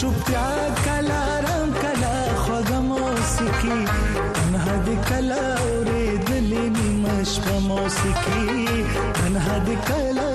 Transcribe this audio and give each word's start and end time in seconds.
چوپتیا 0.02 0.44
کلا 0.84 1.18
رام 1.46 1.70
کلا 1.82 2.14
خوږه 2.42 2.78
موسیقي 2.90 3.78
تنها 4.38 4.74
د 4.88 4.98
کلا 5.12 5.38
اورېدلې 5.62 6.64
نیمه 6.76 7.16
شپه 7.34 7.54
موسیقي 7.68 8.46
تنها 9.22 9.56
د 9.70 9.82
کلا 9.88 10.30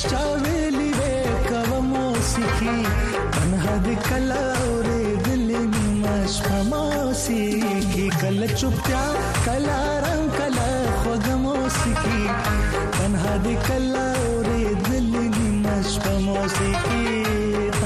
ಶ್ರವಲಿವೆ 0.00 1.08
ಕವಮೋಸಿಕಿ 1.48 2.74
ಅನ್ಹದ 3.40 3.88
ಕಲಾವ್ರೆ 4.06 4.98
ದಿಲಿ 5.24 5.60
ಮೋಸಿಕಿ 6.70 8.04
ಕಲ 8.22 8.42
ಚುಪ್ತ್ಯಾ 8.60 9.02
ಕಲಾರಂ 9.46 10.22
ಕಲ 10.38 10.58
ಖುದ 11.02 11.28
ಮೋಸಿಕಿ 11.44 12.18
ಅನ್ಹದ 13.06 13.52
ಕಲಾವ್ರೆ 13.68 14.62
ದಿಲಿ 14.88 15.26
ಮಶ್ಪ 15.66 16.06
ಮೋಸಿಕಿ 16.28 17.02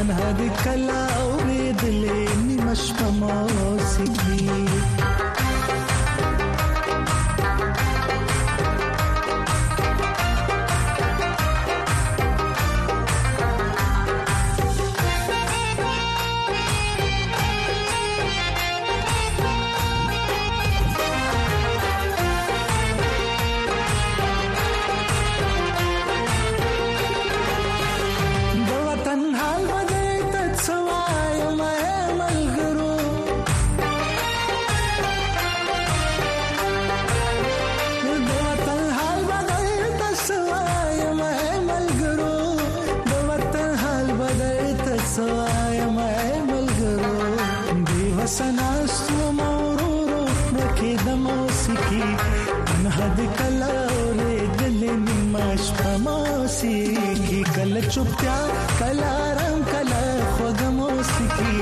ಅನ್ಹದ 0.02 0.42
ಕಲಾವ್ರೆ 0.64 1.60
ದಿಲಿ 1.82 2.22
ಮಶ್ಪ 2.68 3.00
ಮೋಸಿಕಿ 3.22 4.33
चुपत्या 57.94 58.36
कला 58.78 59.10
रंग 59.38 59.62
कला 59.72 60.00
खुद 60.36 60.62
मौसीकी 60.78 61.60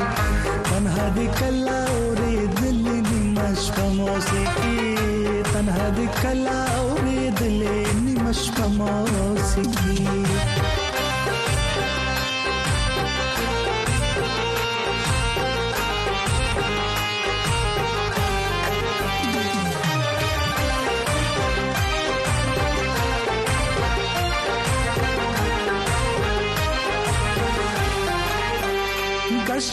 तनहा 0.71 1.09
दी 1.17 1.27
कला 1.41 1.77
ओरे 1.97 2.47
दिल 2.61 2.81
निमश्क 3.11 3.81
मौसीकी 3.99 4.95
तनहा 5.53 5.89
दी 5.99 6.07
कला 6.23 6.57
ओरे 6.87 7.29
दिल 7.41 7.61
निमश्क 8.05 8.59
मौसीकी 8.81 10.22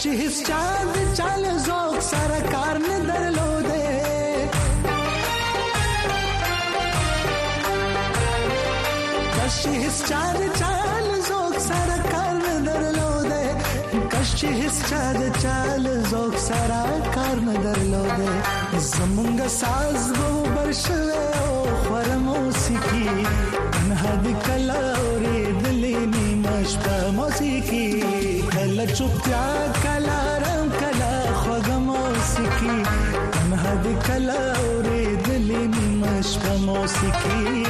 ख्वाहिश 0.02 0.36
चांद 0.48 0.96
चाल 1.16 1.42
जोक 1.64 1.94
सारा 2.04 2.38
कारन 2.52 2.88
दर 3.08 3.24
दे 3.64 3.80
कश 9.34 9.60
चांद 10.10 10.40
चाल 10.54 11.08
जोक 11.26 11.56
सारा 11.66 11.96
कारन 12.06 12.68
दर 12.68 12.86
दे 13.32 13.42
कश 14.16 14.32
चांद 14.40 15.20
चाल 15.36 15.84
जोक 16.12 16.36
सारा 16.48 16.80
कारन 17.16 17.52
दर 17.66 17.78
लो 17.92 18.02
दे 18.20 18.32
जमुंग 18.88 19.46
साज 19.60 20.00
वो 20.18 20.30
बर्श 20.56 20.84
ओ 20.92 21.60
खरमो 21.84 22.38
सिकी 22.62 23.20
नहद 23.90 24.32
कला 24.48 24.80
और 25.02 25.28
दिली 25.66 25.94
नी 26.16 26.26
मशबा 26.48 26.96
मौसीकी 27.20 27.84
कल 28.56 28.86
चुप 28.96 29.22
त्याग 29.28 29.79
موسیقي 36.90 37.64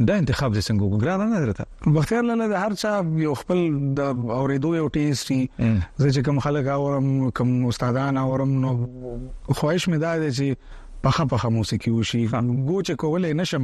دا 0.07 0.15
انتخاب 0.17 0.51
د 0.55 0.59
څنګه 0.67 0.83
وګرانه 0.83 1.25
نه 1.33 1.39
درته 1.45 1.65
بختیار 1.95 2.23
لاله 2.27 2.45
د 2.51 2.53
هر 2.65 2.71
چا 2.81 2.91
یو 3.25 3.33
خپل 3.41 3.59
د 3.99 4.27
اوریدو 4.39 4.69
یو 4.79 4.87
ټیسټي 4.97 5.39
زه 6.01 6.07
چې 6.13 6.19
کوم 6.27 6.37
خلک 6.45 6.65
اورم 6.75 7.07
کوم 7.39 7.51
استادان 7.71 8.15
اورم 8.25 8.51
نو 8.63 8.71
خواهش 9.57 9.83
مې 9.89 9.97
دا 10.05 10.11
دی 10.21 10.29
چې 10.37 10.47
پخه 11.03 11.25
پخه 11.25 11.47
موسیقي 11.49 11.91
وشي 11.91 12.27
ګوچ 12.67 12.91
کولې 12.91 13.33
نشم 13.39 13.63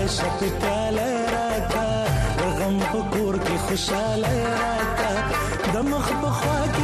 عشق 0.04 0.38
پیاله 0.60 1.06
راکا 1.34 1.84
د 2.40 2.42
غم 2.58 2.76
په 2.90 3.00
کور 3.14 3.34
کې 3.46 3.56
خوشاله 3.64 4.32
راکا 4.60 5.12
د 5.72 5.76
مخ 5.92 6.06
په 6.24 6.30
خوا 6.40 6.58
کې 6.74 6.83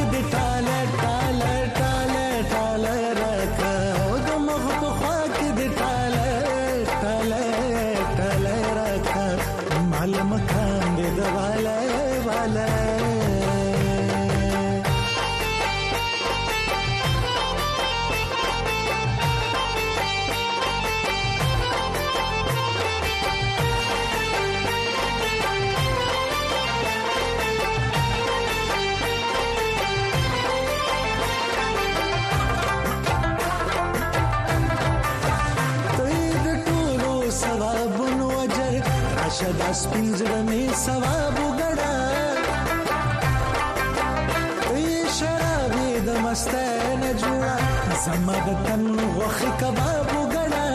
زما 48.06 48.36
د 48.46 48.48
تن 48.66 48.84
غوخي 49.16 49.50
کباب 49.60 50.06
وګڼه 50.16 50.70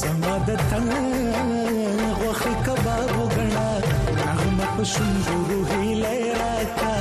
زما 0.00 0.34
د 0.46 0.50
تن 0.70 0.88
غوخي 2.20 2.54
کباب 2.66 3.08
وګڼه 3.20 3.68
نغمه 4.26 4.66
په 4.76 4.84
شونډو 4.92 5.36
روحي 5.50 5.92
لراکا 6.02 6.94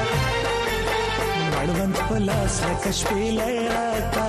مړوند 1.53 1.95
په 2.09 2.15
لاس 2.27 2.55
لکه 2.69 2.89
شپې 2.99 3.27
لراکا 3.37 4.27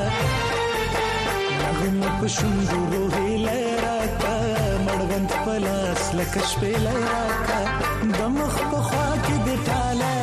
نغمه 1.63 2.09
په 2.21 2.27
شونډو 2.37 2.81
روحي 2.95 3.35
لراکا 3.49 4.37
مړوند 4.87 5.31
په 5.45 5.55
لاس 5.67 6.03
لکه 6.23 6.41
شپې 6.51 6.73
لراکا 6.87 7.61
دمخ 8.17 8.55
په 8.71 8.79
خوا 8.87 9.09
کې 9.25 9.37
دی 9.45 9.57
ټاله 9.69 10.15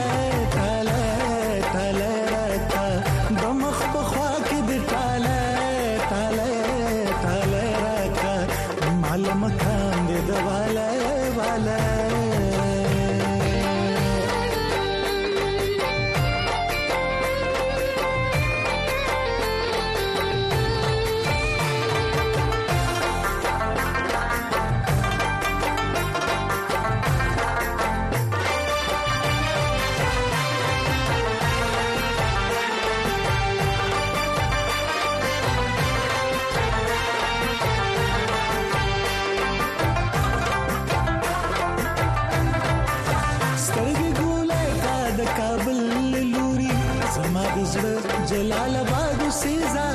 جلال 48.31 48.75
آباد 48.85 49.21
سيزا 49.43 49.87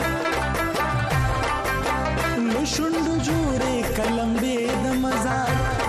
لشوند 2.54 3.08
جوړې 3.26 3.76
کلمبې 3.96 4.60
د 4.84 4.86
مزا 5.04 5.36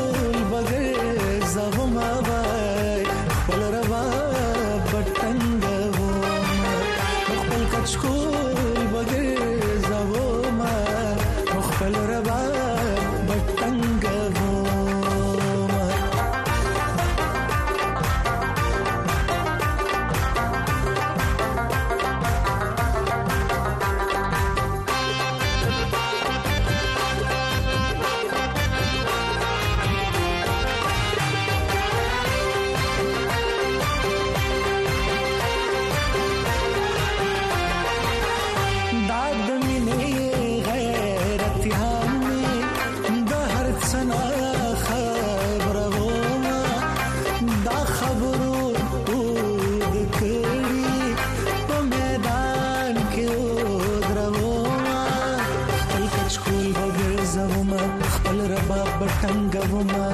تنګوما 59.27 60.07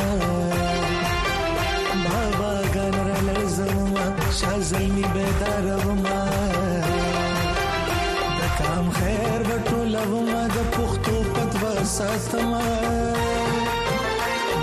بابا 2.05 2.51
ګنر 2.75 3.09
لزما 3.27 4.05
شازل 4.39 4.85
می 4.93 5.03
بداروما 5.15 6.21
د 8.39 8.41
کام 8.59 8.85
خیر 8.99 9.39
وټولوما 9.49 10.39
د 10.55 10.65
پختو 10.75 11.15
پد 11.35 11.53
وساتما 11.63 12.63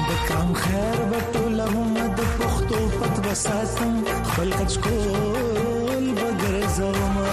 د 0.09 0.11
کام 0.31 0.49
خیر 0.65 0.99
وټولوما 1.13 2.07
د 2.23 2.35
پختو 2.41 2.79
پد 2.99 3.15
وساتم 3.27 3.95
خپل 4.27 4.51
کچکول 4.59 6.05
بګرځوما 6.21 7.31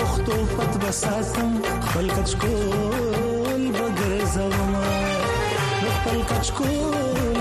پښتو 0.07 0.33
پت 0.57 0.77
بساتم 0.87 1.53
خپل 1.81 2.09
کچ 2.15 2.35
کول 2.41 3.65
بغرزوم 3.77 4.73
خپل 5.95 6.19
کچ 6.29 6.51
کول 6.57 7.36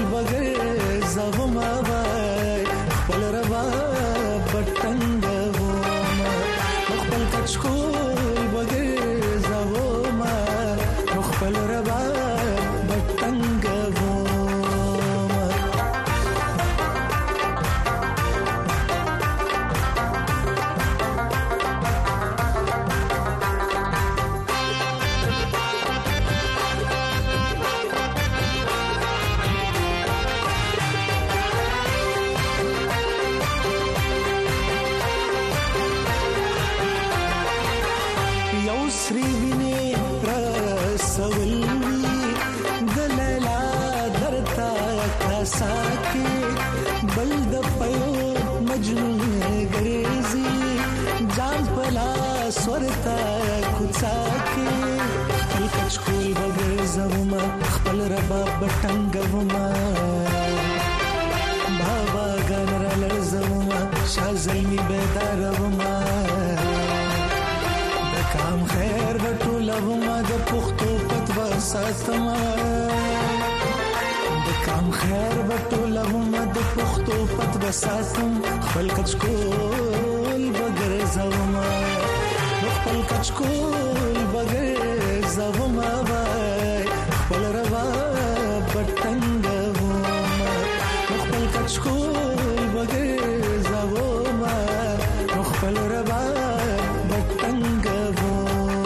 کوڅه 53.76 54.12
کې 54.48 54.68
هلته 55.52 55.84
ښکول 55.94 56.24
به 56.38 56.46
ګرځوم 56.62 57.30
خپل 57.74 57.98
رباب 58.12 58.48
به 58.60 58.68
ټنګوم 58.82 59.48
بابا 61.80 62.26
ګان 62.48 62.70
را 62.82 62.92
لړزوم 63.02 63.68
شازلمی 64.14 64.80
بیداروم 64.88 65.76
د 68.14 68.16
کام 68.34 68.60
خیر 68.72 69.14
به 69.22 69.32
ټولوم 69.44 70.06
د 70.30 70.32
پښتو 70.50 70.88
پتوا 71.10 71.48
ساتم 71.70 72.24
کام 74.66 74.86
خیر 75.02 75.36
به 75.50 75.58
ټولوم 75.70 76.30
د 76.54 76.58
پښتو 76.74 77.16
پتوا 77.36 77.70
ساتم 77.84 78.32
خپل 78.66 78.86
کچکول 78.96 80.42
به 80.56 80.66
ګرځوم 80.80 81.54
خپل 82.86 83.00
کچکول 83.10 84.14
بغیر 84.34 85.26
زوم 85.36 85.78
وای 86.08 86.84
خپل 87.18 87.42
روا 87.56 87.82
پټنګ 88.72 89.46
وم 89.78 90.02
خپل 91.20 91.44
کچکول 91.54 92.60
بغیر 92.74 93.42
زوم 93.70 94.40
خپل 95.48 95.74
روا 95.94 96.20
پټنګ 97.10 97.86
وم 98.20 98.80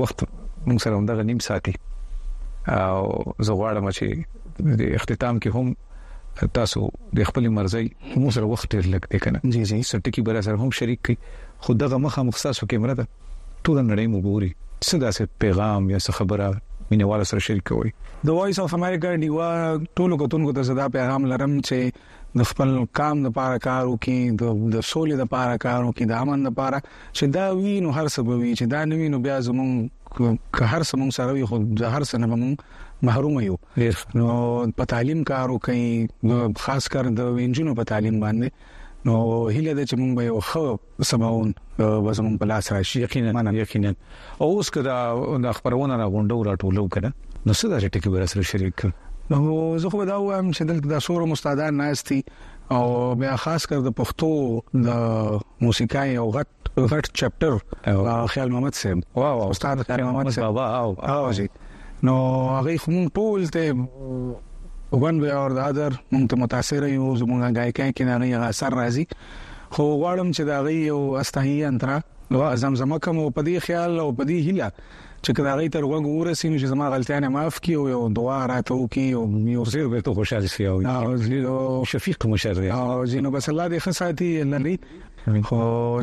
وخت 0.00 0.26
موږ 0.30 0.86
سره 0.86 0.98
همدغه 1.02 1.28
نیم 1.34 1.44
ساعت 1.50 1.70
او 1.76 3.06
زه 3.50 3.60
غواړم 3.60 3.94
چې 4.00 4.74
د 4.82 4.98
اختتام 5.02 5.44
کې 5.46 5.54
هم 5.60 6.50
تاسو 6.62 6.86
د 7.20 7.30
خپل 7.32 7.48
مرزي 7.60 7.84
مو 8.24 8.36
سره 8.40 8.50
وخت 8.56 8.76
لګ 8.82 9.10
دی 9.14 9.24
کنه 9.28 9.40
جی 9.46 9.62
جی 9.72 9.80
سټکی 9.92 10.28
بر 10.30 10.40
سره 10.50 10.64
هم 10.68 10.76
شریک 10.84 11.08
کړئ 11.08 11.64
خو 11.66 11.80
دغه 11.86 12.02
مخه 12.08 12.26
مخصص 12.34 12.64
وکړه 12.66 13.08
ټول 13.66 13.76
نړۍ 13.90 14.06
مو 14.12 14.18
ګوري 14.28 14.50
څه 14.86 14.94
داسې 15.04 15.22
پیغام 15.44 15.82
یا 15.94 15.98
څه 16.04 16.12
خبره 16.18 16.48
مینوال 16.90 17.20
سره 17.30 17.40
شریکوي 17.46 17.90
د 18.28 18.36
وایس 18.36 18.58
اف 18.62 18.74
امریکا 18.78 19.10
دیوا 19.24 19.48
ټولو 20.00 20.14
کتونکو 20.22 20.50
ته 20.58 20.62
صدا 20.68 20.86
پیغام 20.96 21.22
لرم 21.32 21.52
چې 21.58 22.16
د 22.40 22.48
خپل 22.50 22.70
کام 23.00 23.22
لپاره 23.26 23.60
کار 23.66 23.82
وکړي 23.90 24.32
د 24.74 24.80
سولې 24.90 25.20
لپاره 25.24 25.60
کار 25.66 25.80
وکړي 25.84 26.06
د 26.12 26.22
امن 26.24 26.46
لپاره 26.48 26.82
چې 26.86 27.34
دا 27.36 27.44
وینو 27.60 27.94
هر 28.00 28.10
سبب 28.16 28.32
وي 28.42 28.52
چې 28.58 28.72
دا 28.74 28.82
نوینو 28.94 29.20
بیا 29.28 29.38
زمون 29.50 29.72
که 30.18 30.68
هر 30.72 30.86
سمون 30.92 31.14
سره 31.18 31.36
وي 31.38 31.46
خو 31.52 31.60
د 31.82 31.94
هر 31.96 32.06
سنه 32.10 32.30
بمون 32.34 32.56
محروم 33.08 33.36
یو 33.46 33.56
نو 34.18 34.28
په 34.80 34.90
تعلیم 34.92 35.20
کار 35.32 35.54
وکړي 35.56 36.56
خاص 36.66 36.88
کر 36.96 37.10
د 37.22 37.28
انجینو 37.46 37.74
په 37.80 37.90
تعلیم 37.92 38.18
باندې 38.24 38.76
نو 39.08 39.16
هیله 39.54 39.72
ده 39.76 39.82
چې 39.90 39.94
موږ 40.00 40.10
به 40.16 40.22
یو 40.30 40.40
ښه 40.48 40.64
سمون 41.10 41.50
به 42.04 42.12
زموږ 42.18 42.34
په 42.40 42.46
لاس 42.50 42.66
راشي 42.72 42.98
یقینا 43.06 43.32
معنا 43.36 43.50
یقینا 43.58 43.92
او 44.42 44.48
اوس 44.56 44.68
کدا 44.76 44.96
د 45.44 45.46
خبرونه 45.58 45.94
را 46.00 46.06
غونډو 46.14 46.36
را 46.48 46.54
ټولو 46.62 46.82
کړه 46.94 47.08
نو 47.46 47.52
څه 47.60 47.66
دا 47.70 47.78
چې 47.82 47.88
ټکی 47.96 48.10
ور 48.16 48.26
سره 48.32 48.48
شریک 48.50 48.84
نو 49.30 49.38
زه 49.84 49.92
خو 49.94 50.04
دا 50.10 50.16
وایم 50.26 50.48
چې 50.56 50.62
دلته 50.70 50.92
د 50.94 51.04
شورو 51.06 51.30
مستعدان 51.32 51.80
ناشتي 51.82 52.20
او 52.74 52.82
بیا 53.24 53.36
خاص 53.46 53.66
کر 53.72 53.84
د 53.88 53.94
پښتو 54.00 54.28
د 54.88 54.88
موسیقۍ 55.68 56.10
او 56.24 56.26
غټ 56.36 56.84
غټ 56.94 57.04
چپټر 57.20 57.54
خیال 58.34 58.52
محمد 58.56 58.78
سیم 58.82 59.04
واو 59.22 59.48
استاد 59.56 59.86
خیال 59.88 60.02
محمد 60.08 60.32
سیم 60.38 60.50
بابا 60.60 60.68
او 60.82 60.92
او 61.14 61.48
نو 62.08 62.18
هغه 62.56 62.76
خو 62.86 62.96
مون 62.98 63.08
ټول 63.20 63.48
ته 63.56 63.64
ون 64.92 65.20
وی 65.20 65.30
اور 65.30 65.50
د 65.50 65.58
اذر 65.70 65.94
مونږ 66.10 66.30
ته 66.32 66.36
متاثر 66.42 66.84
یو 66.90 67.08
زمونږه 67.20 67.60
غایکای 67.60 67.92
کې 67.96 68.04
نه 68.08 68.20
نه 68.20 68.46
اثر 68.52 68.76
راځي 68.80 69.06
خو 69.74 69.84
غواړم 70.00 70.32
چې 70.36 70.42
دا 70.50 70.60
غي 70.66 70.76
یو 70.84 71.00
استحیی 71.22 71.64
انترا 71.70 71.98
نو 72.34 72.46
زمزمه 72.62 72.98
کوم 73.06 73.18
په 73.30 73.42
دې 73.42 73.58
خیال 73.66 73.98
او 74.04 74.06
په 74.20 74.24
دې 74.28 74.38
هیله 74.48 74.70
چې 75.24 75.36
کله 75.38 75.52
غي 75.58 75.68
تر 75.74 75.82
وګ 75.82 76.04
ورسې 76.06 76.46
نو 76.52 76.56
چې 76.60 76.66
زما 76.72 76.88
غلطیان 76.94 77.28
معاف 77.34 77.60
کی 77.66 77.74
او 77.80 77.84
یو 77.92 78.00
دعا 78.20 78.38
راته 78.52 78.78
وکي 78.82 79.06
او 79.20 79.24
یو 79.56 79.64
زیر 79.74 79.88
به 79.94 80.00
ته 80.08 80.14
خوشاله 80.14 80.46
شي 80.54 80.66
او 81.52 81.84
شفیق 81.92 82.26
مشرع 82.32 82.72
او 82.78 83.06
زینو 83.06 83.30
بس 83.36 83.48
الله 83.54 83.68
دې 83.68 83.82
خصاتي 83.88 84.30
الله 84.46 84.58
دې 84.58 84.76
خو 85.48 85.56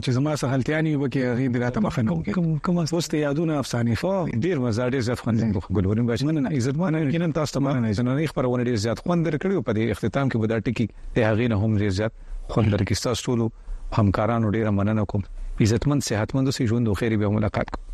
چې 0.03 0.09
زما 0.17 0.29
سره 0.41 0.49
هلتياني 0.55 0.91
وبکه 0.95 1.21
هغه 1.31 1.45
د 1.53 1.55
راته 1.63 1.79
مخه 1.85 2.01
نه 2.07 2.11
کوم 2.37 2.47
کوم 2.67 2.77
اوس 2.83 3.05
ته 3.13 3.17
یادونه 3.25 3.53
افسانې 3.61 3.95
خو 4.01 4.13
ډیر 4.45 4.55
مزه 4.65 4.89
ډیر 4.95 5.03
زیات 5.07 5.19
خوند 5.25 5.43
نه 5.43 5.71
ګلورین 5.77 6.05
بچ 6.09 6.21
نه 6.27 6.51
عزت 6.59 6.75
مانه 6.83 7.01
یقینا 7.05 7.29
تاسو 7.39 7.55
ته 7.55 7.59
مانه 7.65 7.79
نه 7.87 8.03
نه 8.19 8.27
خبرونه 8.33 8.63
ډیر 8.69 8.77
زیات 8.85 8.99
خوند 9.05 9.27
درکړي 9.29 9.65
په 9.69 9.73
دې 9.79 9.83
اختتام 9.97 10.25
کې 10.31 10.35
به 10.41 10.47
دا 10.51 10.57
ټکی 10.67 10.85
ته 11.15 11.19
هغه 11.31 11.47
نه 11.53 11.55
هم 11.63 11.81
ډیر 11.83 11.95
زیات 12.01 12.13
خوند 12.51 12.73
درکې 12.75 12.93
تاسو 13.07 13.23
ټول 13.25 13.41
همکارانو 14.01 14.53
ډیر 14.57 14.71
مننه 14.79 15.09
کوم 15.13 15.27
عزتمن 15.67 16.07
صحتمند 16.11 16.53
اوسئ 16.53 16.71
ژوند 16.73 16.93
او 16.95 16.99
خیر 17.03 17.17
به 17.25 17.35
ملاقات 17.37 17.75
کوم 17.75 17.84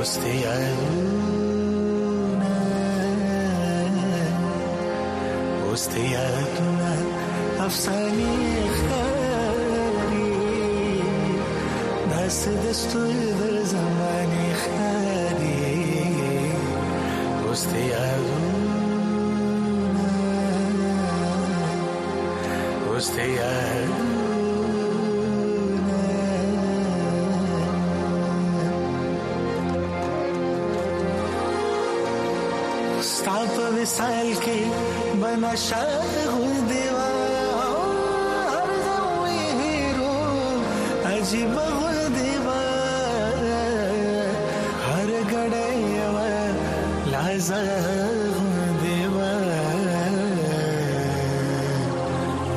وستی 0.00 0.44
عدونه 0.44 1.26
وستی 5.72 6.14
عدونه 6.14 6.98
افسانی 7.60 8.70
خری 8.70 10.32
دست 12.12 12.48
دستوی 12.48 13.12
در 13.32 13.62
زمانی 13.62 14.54
خری 14.54 16.52
وستی 17.50 17.90
عدونه 17.90 18.58
وستی 22.96 23.20
عدونه 23.38 24.33
ستا 33.24 33.38
په 33.56 33.66
وسال 33.76 34.30
کې 34.44 34.60
بنشه 35.20 35.84
غوړ 36.36 36.56
دیوا 36.70 37.12
هر 38.52 38.68
دم 38.86 39.02
وی 39.22 39.40
هیرو 39.60 40.16
عجیب 41.12 41.54
غوړ 41.76 41.98
دیوا 42.18 42.62
هر 44.86 45.10
ګړې 45.32 45.76
و 46.16 46.18
لازه 47.16 47.64
غوړ 48.36 48.58
دیوا 48.84 49.32